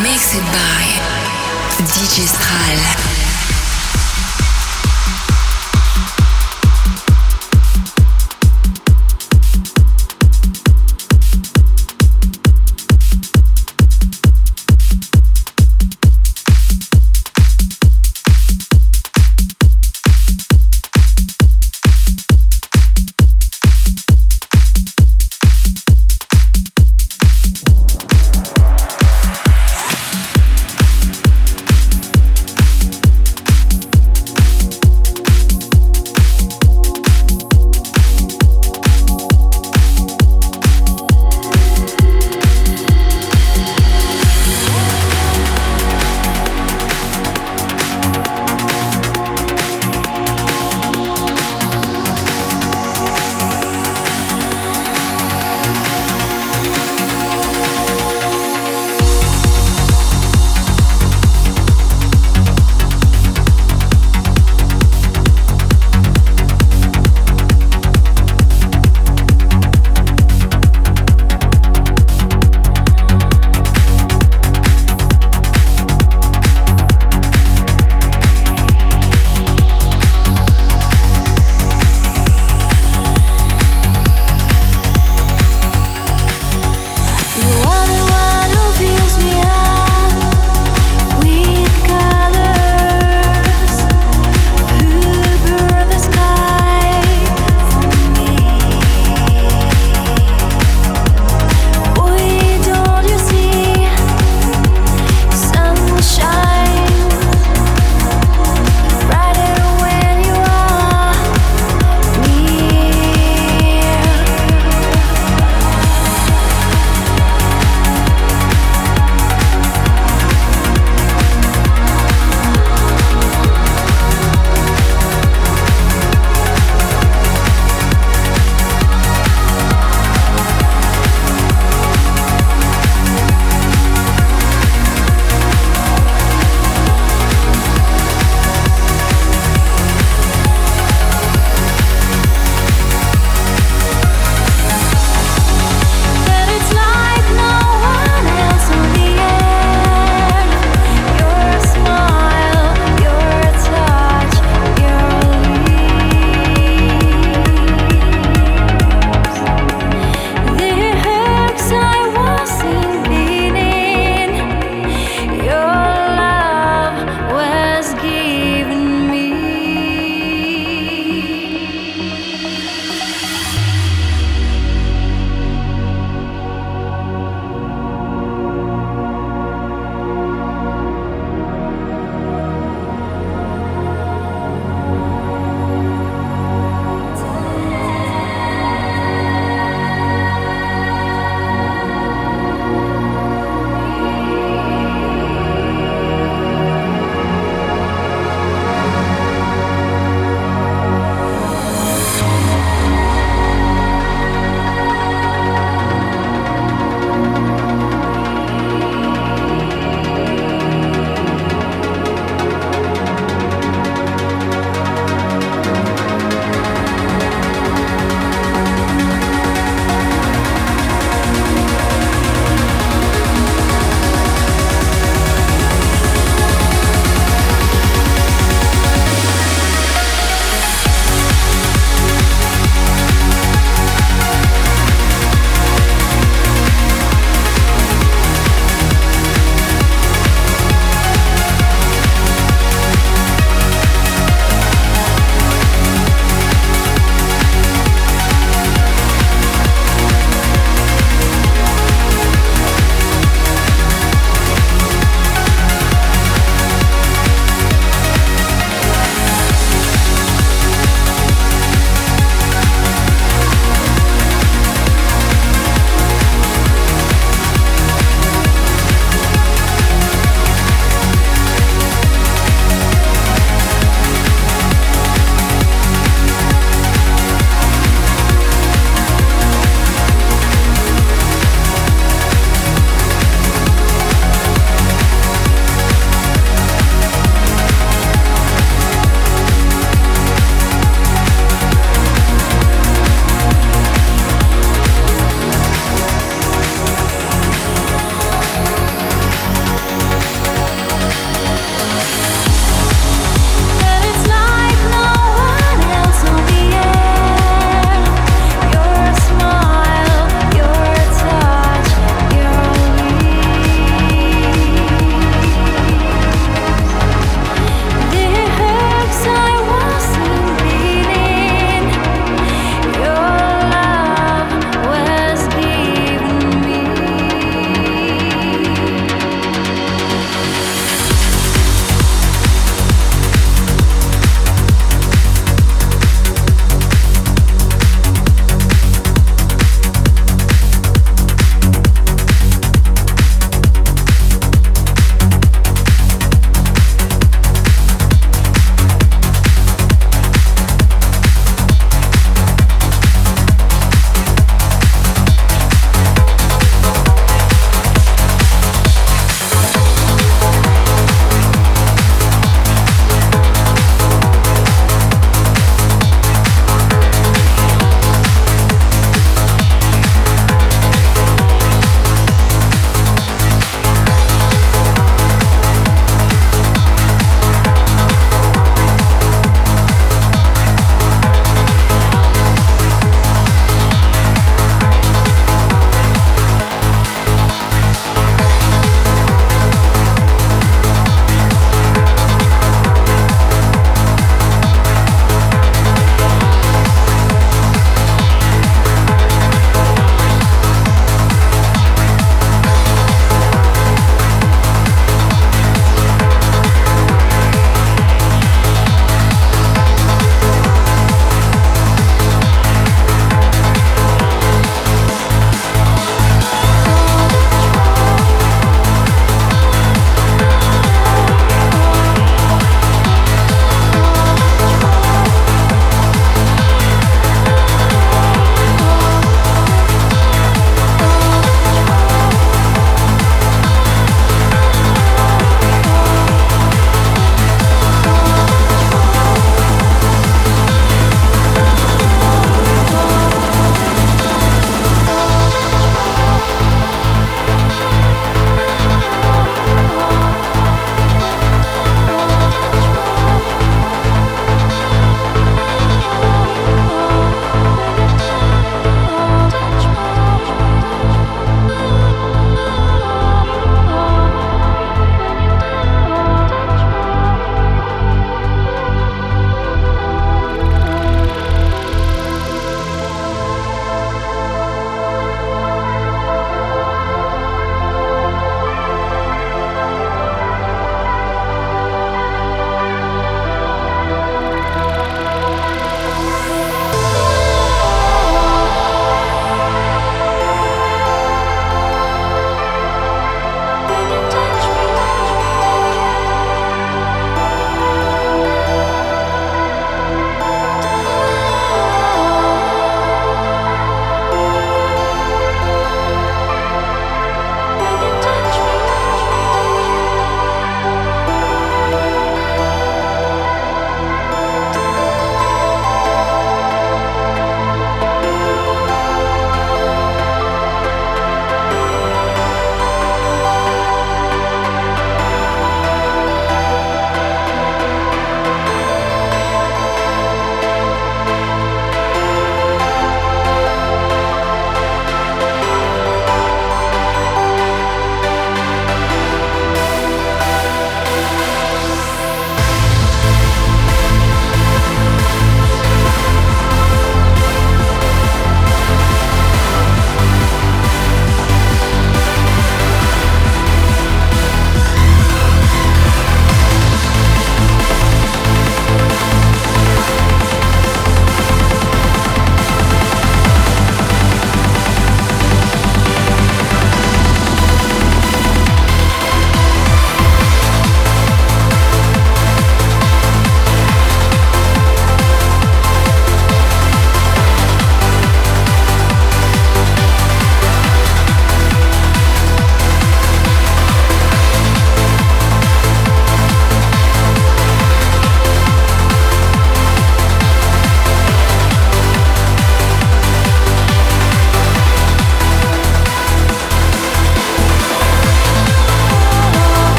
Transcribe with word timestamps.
Mixed 0.00 0.40
by 0.40 0.84
DJ 1.84 2.24
Stral. 2.24 3.21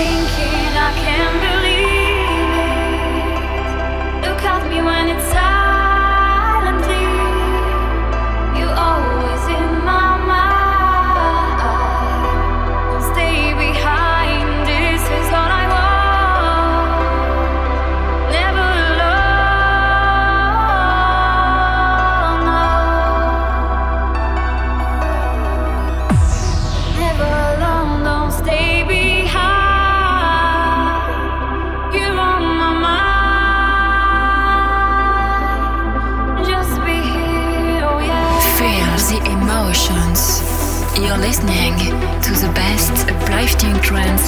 thinking 0.00 0.72
I 0.88 0.90
can't 1.04 1.36
believe 1.46 2.52
it. 2.64 2.84
Look 4.24 4.42
at 4.52 4.62
me 4.70 4.78
when 4.88 5.04
it's 5.14 5.39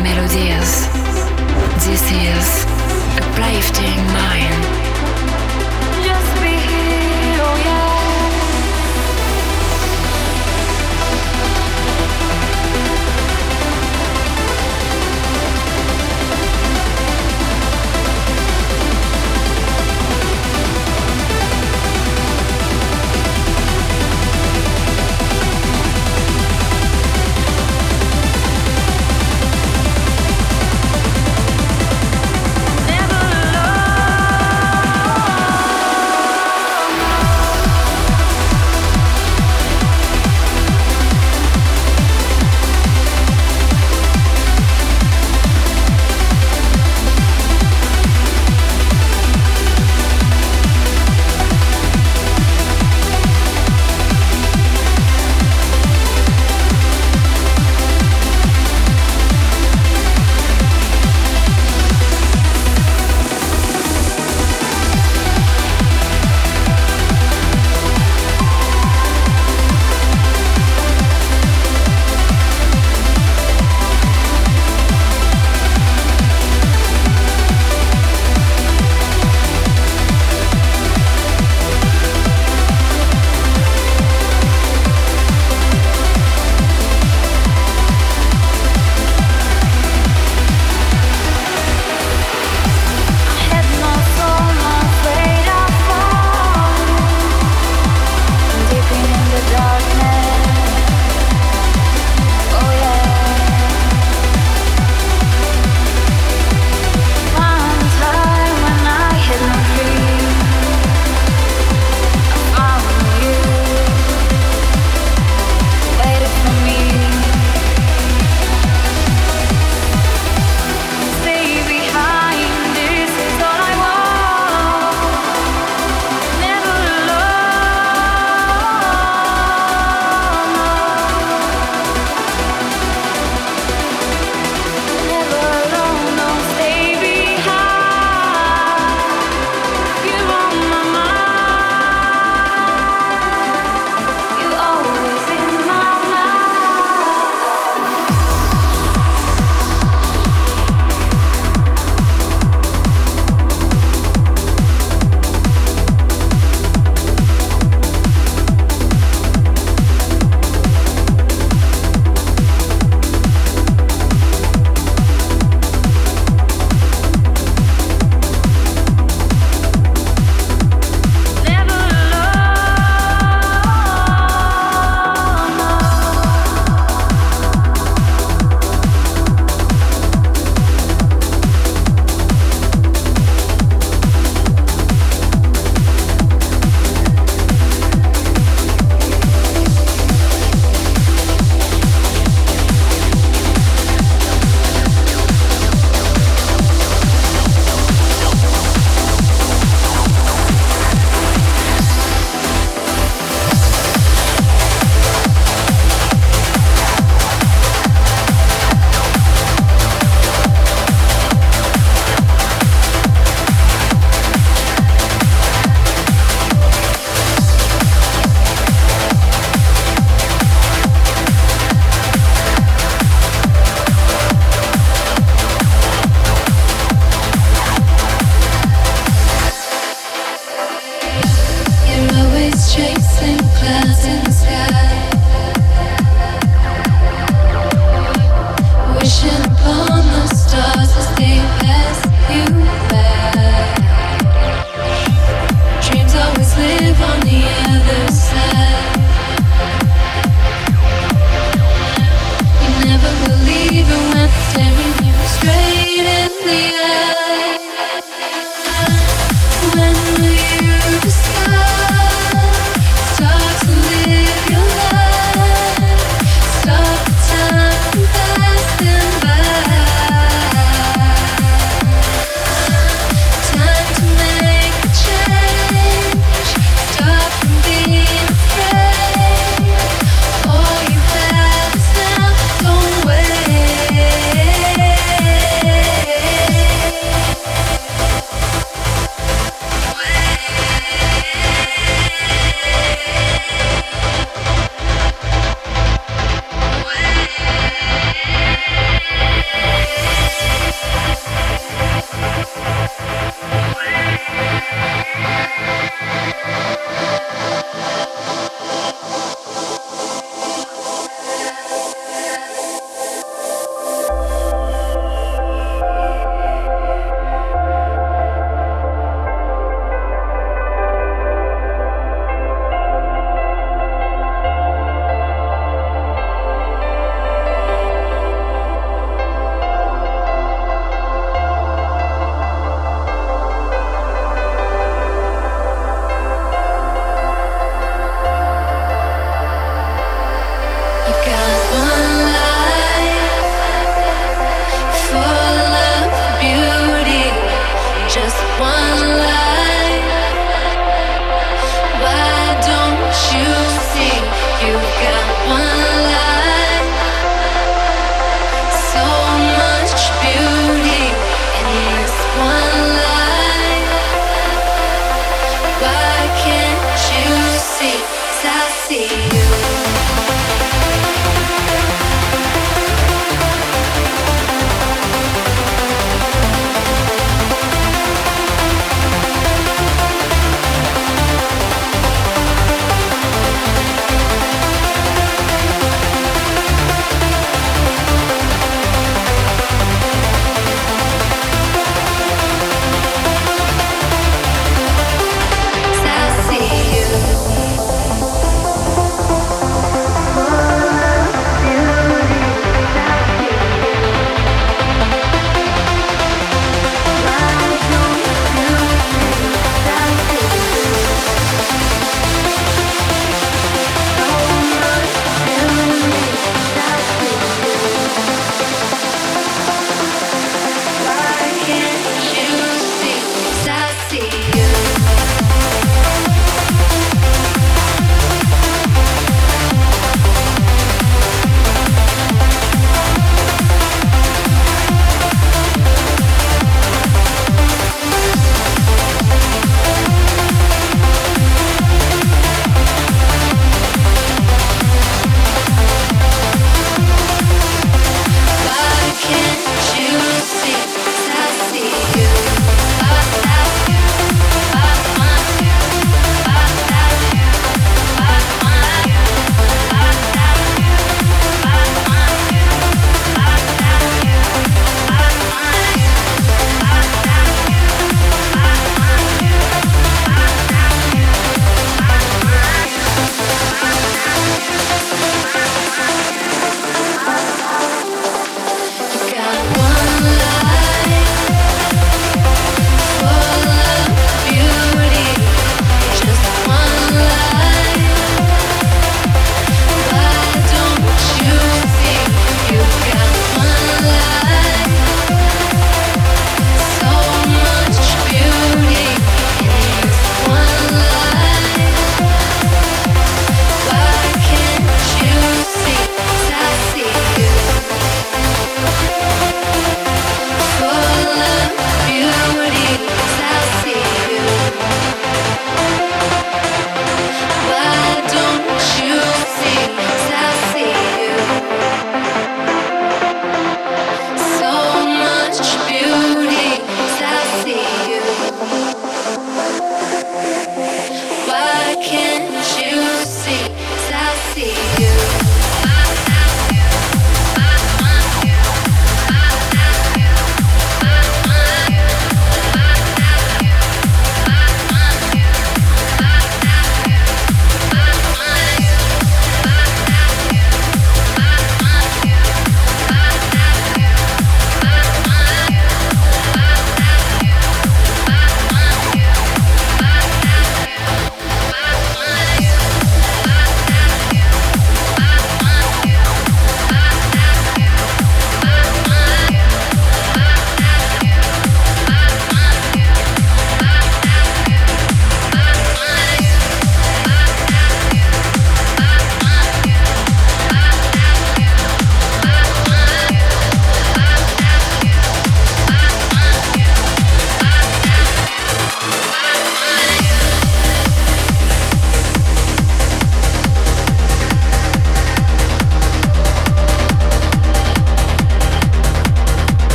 melodies. 0.00 0.86
This 1.84 2.02
is 2.12 2.64
Uplifting 3.20 4.04
Mind. 4.12 4.57